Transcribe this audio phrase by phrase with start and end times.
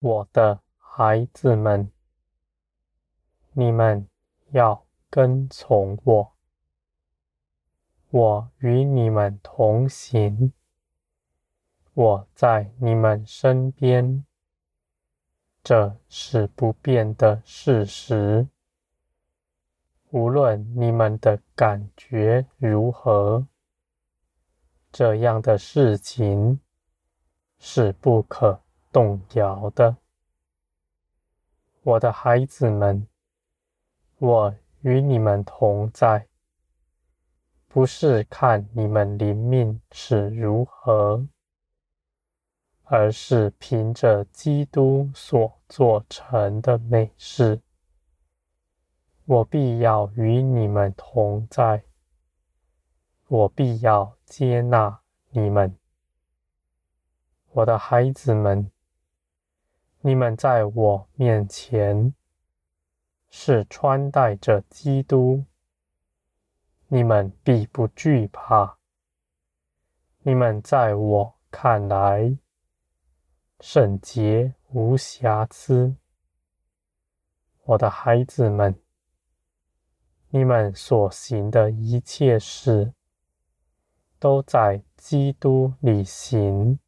[0.00, 1.92] 我的孩子们，
[3.52, 4.08] 你们
[4.50, 6.32] 要跟从我，
[8.08, 10.54] 我与你们同行，
[11.92, 14.24] 我在你们身边，
[15.62, 18.48] 这是不变的事实。
[20.08, 23.46] 无论你们的感觉如何，
[24.90, 26.58] 这样的事情
[27.58, 28.62] 是不可
[28.92, 29.98] 动摇的，
[31.82, 33.06] 我的孩子们，
[34.18, 36.26] 我与你们同在，
[37.68, 41.24] 不是看你们灵命是如何，
[42.82, 47.60] 而是凭着基督所做成的美事，
[49.24, 51.84] 我必要与你们同在，
[53.28, 55.76] 我必要接纳你们，
[57.52, 58.68] 我的孩子们。
[60.02, 62.14] 你们在我面前
[63.28, 65.44] 是穿戴着基督，
[66.88, 68.78] 你们必不惧怕。
[70.22, 72.34] 你们在我看来
[73.60, 75.94] 圣洁无瑕疵，
[77.64, 78.74] 我的孩子们，
[80.30, 82.94] 你们所行的一切事
[84.18, 86.78] 都在基督里行。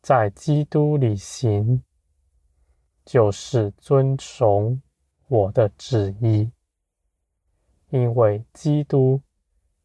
[0.00, 1.82] 在基督里行，
[3.04, 4.80] 就是遵从
[5.26, 6.50] 我的旨意，
[7.90, 9.20] 因为基督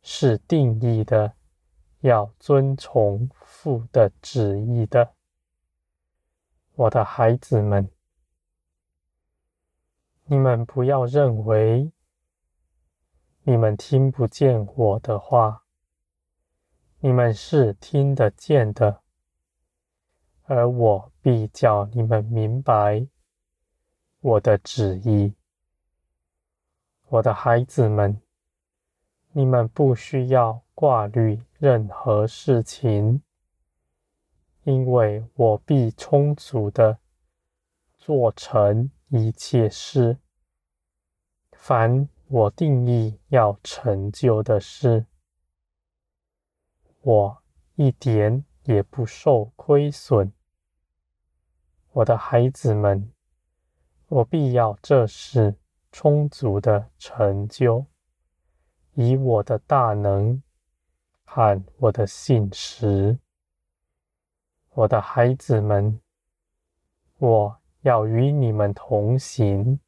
[0.02, 1.34] 是定义的，
[2.02, 5.14] 要遵从父的旨意的。
[6.76, 7.90] 我的孩子们，
[10.26, 11.92] 你们不要认为
[13.44, 15.66] 你们听不见我的话，
[17.00, 19.03] 你们是听得见的。
[20.46, 23.08] 而我必叫你们明白
[24.20, 25.34] 我的旨意，
[27.08, 28.22] 我的孩子们，
[29.32, 33.22] 你们不需要挂虑任何事情，
[34.64, 37.00] 因为我必充足的
[37.98, 40.18] 做成一切事。
[41.52, 45.06] 凡我定义要成就的事，
[47.02, 47.44] 我
[47.76, 50.32] 一点也不受亏损，
[51.92, 53.12] 我的孩子们，
[54.08, 55.56] 我必要这事
[55.92, 57.86] 充足的成就，
[58.94, 60.42] 以我的大能
[61.26, 63.20] 和我的信实。
[64.70, 66.00] 我的孩子们，
[67.18, 69.80] 我要与你们同行，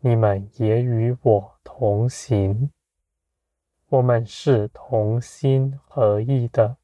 [0.00, 2.70] 你们也与我同行，
[3.88, 6.76] 我们是同心合意的。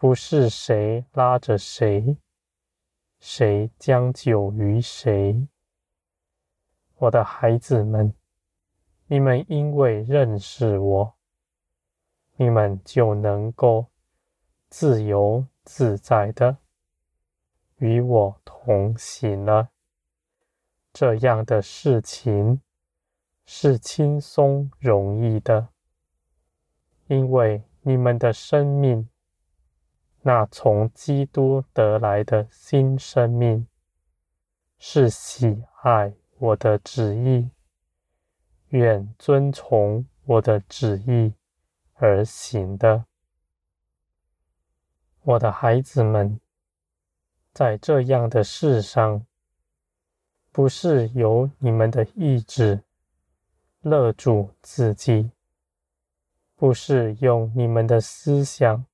[0.00, 2.16] 不是谁拉着谁，
[3.18, 5.48] 谁将就于谁。
[6.98, 8.14] 我的孩子们，
[9.08, 11.14] 你们因为认识我，
[12.36, 13.86] 你们就能够
[14.68, 16.58] 自由自在的
[17.78, 19.70] 与我同行了。
[20.92, 22.62] 这样的事情
[23.46, 25.70] 是轻松容易的，
[27.08, 29.08] 因为你们的生命。
[30.22, 33.66] 那从基督得来的新生命，
[34.78, 37.50] 是喜爱我的旨意，
[38.68, 41.32] 愿遵从我的旨意
[41.94, 43.06] 而行的。
[45.22, 46.40] 我的孩子们，
[47.52, 49.24] 在这样的世上，
[50.50, 52.82] 不是由你们的意志
[53.80, 55.30] 勒住自己，
[56.56, 58.84] 不是用你们的思想。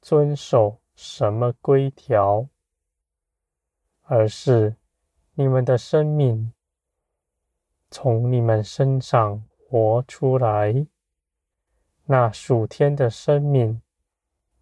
[0.00, 2.48] 遵守什么规条，
[4.02, 4.76] 而是
[5.34, 6.52] 你们的生命
[7.90, 10.86] 从你们身上活出来。
[12.04, 13.82] 那属天的生命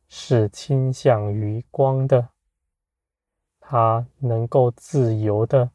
[0.09, 2.31] 是倾向于光的，
[3.61, 5.71] 它能够自由的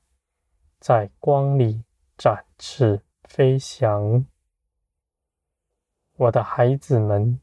[0.80, 1.83] 在光里
[2.18, 4.25] 展翅飞翔。
[6.18, 7.39] 我的孩子们。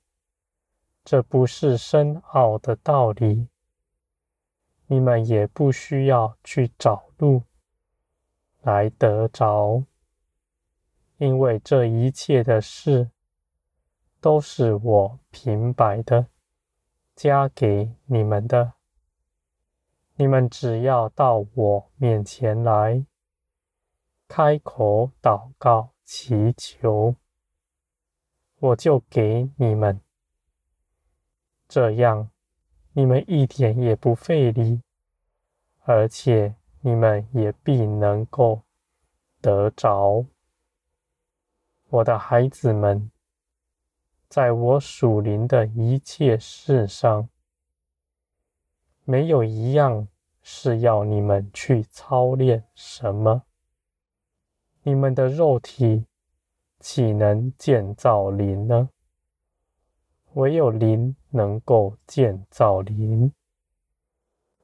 [1.05, 3.49] 这不是深奥的道理，
[4.87, 7.43] 你们也不需要去找路
[8.61, 9.85] 来得着，
[11.17, 13.11] 因为这一切的事
[14.21, 16.27] 都是我平白的
[17.17, 18.75] 加给你们的。
[20.17, 23.07] 你们只要到我面前来，
[24.29, 27.17] 开口祷告祈求，
[28.59, 29.99] 我就给你们。
[31.71, 32.29] 这样，
[32.95, 34.83] 你们一点也不费力，
[35.85, 38.63] 而且你们也必能够
[39.41, 40.27] 得着。
[41.91, 43.13] 我的孩子们，
[44.29, 47.29] 在我属灵的一切事上，
[49.05, 50.09] 没有一样
[50.43, 53.45] 是要你们去操练什么。
[54.83, 56.05] 你们的肉体
[56.81, 58.91] 岂能建造灵呢？
[60.35, 63.33] 唯有灵能够建造灵，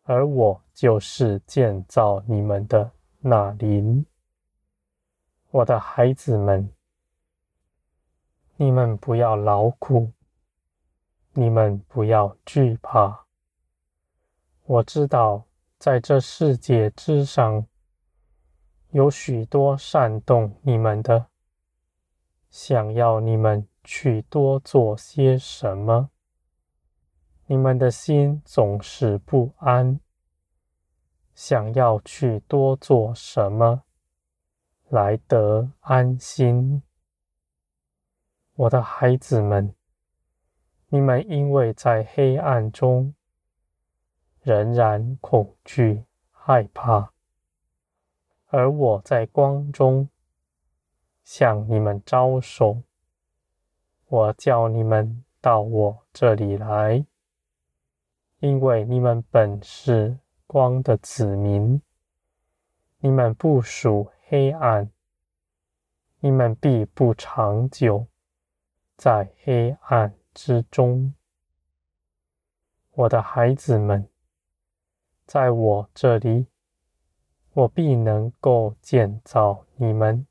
[0.04, 2.90] 而我就是建造你们的
[3.20, 4.04] 那灵。
[5.50, 6.70] 我的孩子们。
[8.58, 10.10] 你们不要劳苦，
[11.34, 13.26] 你们不要惧怕。
[14.64, 15.44] 我知道，
[15.78, 17.66] 在这世界之上，
[18.92, 21.26] 有许多煽动你们的，
[22.48, 26.10] 想要你们去多做些什么。
[27.46, 30.00] 你们的心总是不安，
[31.32, 33.84] 想要去多做什么，
[34.88, 36.82] 来得安心。
[38.56, 39.72] 我的孩子们，
[40.88, 43.14] 你们因为在黑暗中
[44.42, 47.12] 仍然恐惧害怕，
[48.46, 50.08] 而我在光中
[51.22, 52.82] 向你们招手，
[54.08, 57.04] 我叫你们到我这里来，
[58.38, 60.16] 因为你们本是
[60.46, 61.82] 光的子民，
[62.98, 64.88] 你们不属黑暗，
[66.20, 68.06] 你们必不长久。
[68.96, 71.12] 在黑暗之中，
[72.92, 74.08] 我的孩子们，
[75.26, 76.46] 在我这里，
[77.52, 80.26] 我必能够建造你们。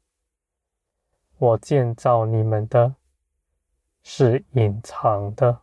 [1.37, 2.95] 我建造你们的，
[4.07, 5.61] 是隐藏的，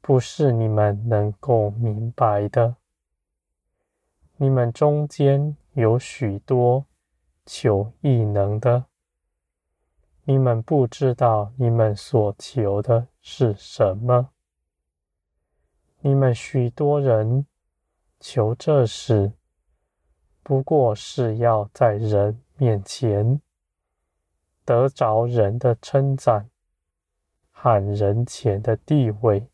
[0.00, 2.76] 不是你们能够明白的。
[4.36, 6.86] 你们中间有许多
[7.44, 8.84] 求异能的。
[10.22, 14.30] 你们不知道你们所求的是什么。
[15.98, 17.44] 你们许多人
[18.20, 19.32] 求这事，
[20.44, 23.42] 不过是要在人面前
[24.64, 26.48] 得着人的称赞
[27.62, 29.46] 和人前的地位。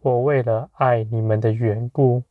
[0.00, 2.22] 我为了爱你们的缘故，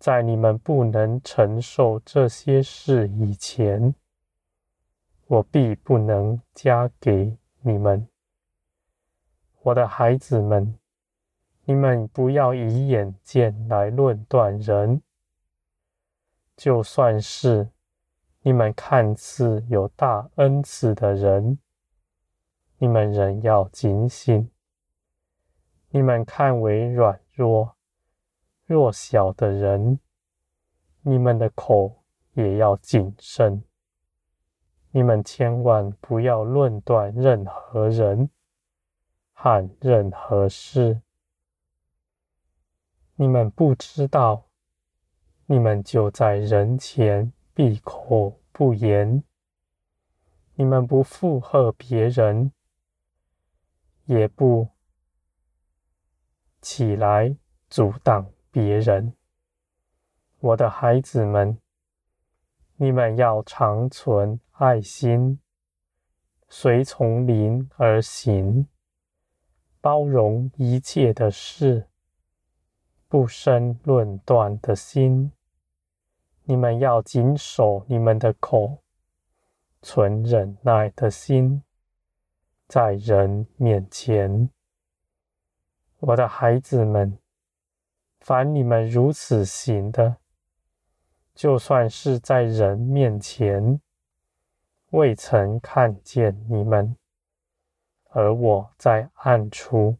[0.00, 3.94] 在你们不能承受这些事以前，
[5.28, 8.08] 我必不能加给你们，
[9.62, 10.76] 我的孩子们，
[11.66, 15.00] 你们不要以眼见来论断人。
[16.56, 17.68] 就算是
[18.42, 21.60] 你们看似有大恩赐的人，
[22.78, 24.50] 你们仍要警醒。
[25.90, 27.76] 你们看为软弱、
[28.66, 30.00] 弱小的人，
[31.02, 33.62] 你们的口也要谨慎。
[34.90, 38.30] 你们千万不要论断任何人
[39.32, 41.00] 和任何事。
[43.16, 44.46] 你们不知道，
[45.46, 49.22] 你们就在人前闭口不言。
[50.54, 52.52] 你们不附和别人，
[54.06, 54.68] 也不
[56.60, 57.36] 起来
[57.68, 59.14] 阻挡别人。
[60.40, 61.58] 我的孩子们，
[62.76, 65.40] 你们要常存爱心，
[66.48, 68.68] 随从灵而行，
[69.80, 71.88] 包容一切的事，
[73.08, 75.32] 不生论断的心。
[76.44, 78.82] 你们要谨守你们的口，
[79.80, 81.62] 存忍耐的心，
[82.66, 84.50] 在人面前。
[85.98, 87.18] 我的孩子们，
[88.20, 90.16] 凡你们如此行的，
[91.34, 93.80] 就算是在人面前。
[94.90, 96.96] 未曾看见你们，
[98.10, 99.98] 而我在暗处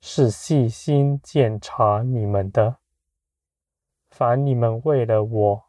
[0.00, 2.78] 是细心鉴察你们的。
[4.10, 5.64] 凡你们为了我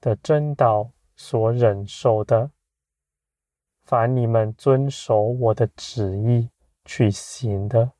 [0.00, 2.50] 的真道所忍受的，
[3.88, 6.50] 凡你们遵守我的旨意
[6.84, 7.90] 去行的，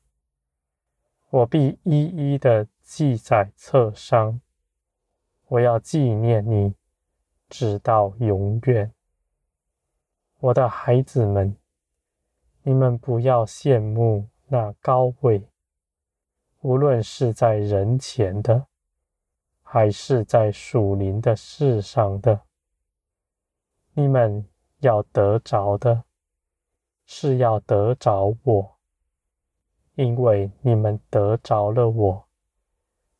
[1.31, 4.39] 我必一一的记在册上。
[5.47, 6.75] 我要纪念你，
[7.49, 8.93] 直到永远。
[10.37, 11.57] 我的孩子们，
[12.61, 15.43] 你们不要羡慕那高位，
[16.61, 18.67] 无论是在人前的，
[19.63, 22.41] 还是在属灵的事上的。
[23.93, 24.47] 你们
[24.79, 26.03] 要得着的，
[27.05, 28.77] 是要得着我，
[29.95, 32.27] 因为你们得着了我，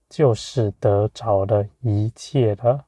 [0.08, 2.86] 就是得着了一切了。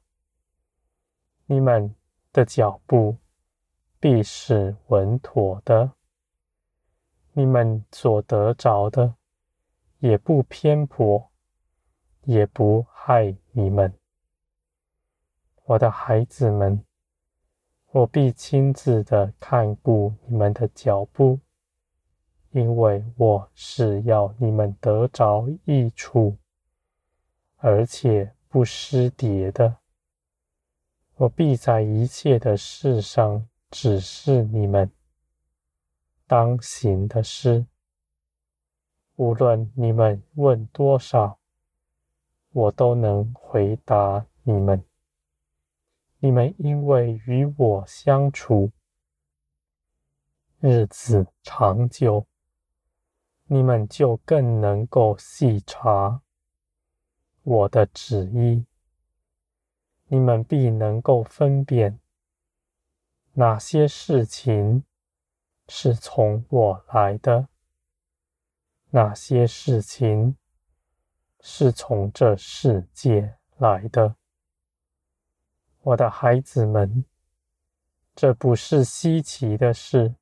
[1.46, 1.94] 你们
[2.32, 3.18] 的脚步
[4.00, 5.92] 必是稳妥的，
[7.34, 9.16] 你们所得着的
[10.00, 11.30] 也不偏颇，
[12.24, 13.94] 也不害你们。
[15.66, 16.86] 我的孩子们，
[17.94, 21.38] 我必亲自的看顾你们的脚步，
[22.52, 26.38] 因为我是要你们得着益处，
[27.58, 29.76] 而且不失迭的。
[31.16, 34.90] 我必在一切的事上指示你们
[36.26, 37.66] 当行的事，
[39.18, 41.38] 无论你们问多少，
[42.54, 44.82] 我都能回答你们。
[46.24, 48.72] 你们因为与我相处，
[50.60, 52.28] 日子长久，
[53.46, 56.22] 你们就更能够细察
[57.42, 58.68] 我的旨意。
[60.10, 62.00] 你们必能够分辨
[63.34, 64.84] 哪些事情
[65.70, 67.48] 是从我来的，
[68.92, 70.38] 哪些事情
[71.40, 74.18] 是从这世界来的。
[75.84, 77.04] 我的孩子们，
[78.16, 80.14] 这不是稀奇的事，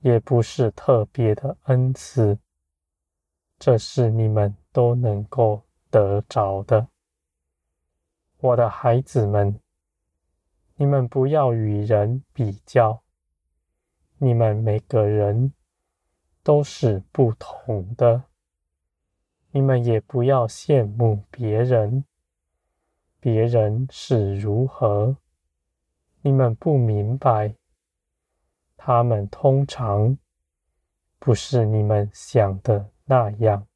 [0.00, 2.38] 也不是特别的恩赐，
[3.58, 6.88] 这是你们都能够得着的。
[8.38, 9.60] 我的孩子们，
[10.76, 13.02] 你们不要与人比较，
[14.16, 15.52] 你们每个人
[16.42, 18.22] 都是不同的。
[19.50, 22.04] 你们也不要羡慕别人，
[23.20, 25.16] 别人是如何，
[26.22, 27.54] 你们不明白，
[28.76, 30.16] 他们通常
[31.18, 33.66] 不是你们想的那样。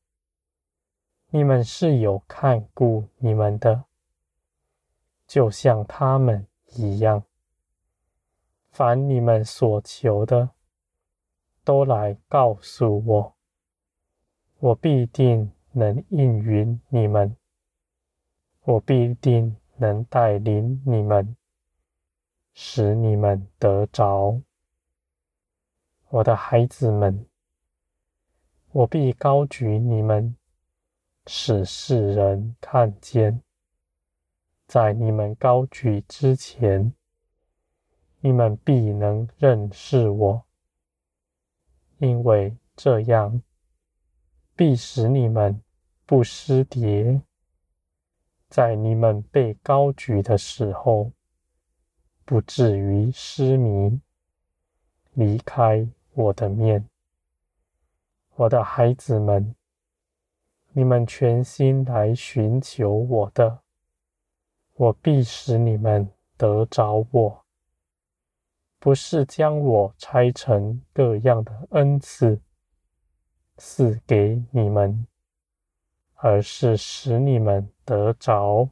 [1.31, 3.85] 你们是有看顾你们的。
[5.27, 7.25] 就像他们一样，
[8.71, 10.51] 凡你们所求的，
[11.65, 13.35] 都来告诉我，
[14.59, 17.35] 我必定能应允你们，
[18.65, 21.37] 我必定能带领你们，
[22.55, 24.41] 使你们得着。
[26.11, 27.27] 我的孩子们，
[28.71, 30.37] 我必高举你们，
[31.27, 33.43] 使世人看见。
[34.69, 36.95] 在你们高举之前，
[38.21, 40.45] 你们必能认识我，
[41.99, 43.43] 因为这样
[44.55, 45.61] 必使你们
[46.07, 47.21] 不失跌。
[48.53, 51.11] 在你们被高举的时候，
[52.27, 53.99] 不至于失迷，
[55.15, 56.87] 离开我的面。
[58.35, 59.55] 我的孩子们，
[60.73, 63.61] 你们全心来寻求我的。
[64.75, 67.45] 我必使你们得着我，
[68.79, 72.39] 不是将我拆成各样的恩赐
[73.57, 75.07] 赐给你们，
[76.25, 78.69] 而是使你们得着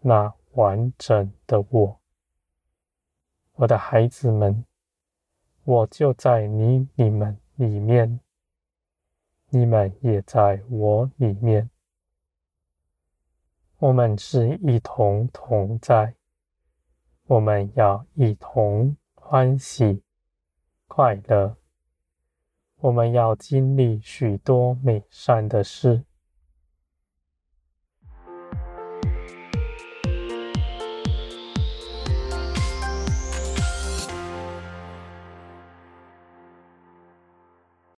[0.00, 2.00] 那完整的我。
[3.56, 4.64] 我的孩子们，
[5.64, 8.18] 我就在你你们里面，
[9.50, 11.68] 你们也在我里面。
[13.76, 16.14] 我们是一同同在，
[17.26, 20.02] 我们要一同欢喜
[20.88, 21.54] 快乐，
[22.76, 26.02] 我们要经历许多美善的事，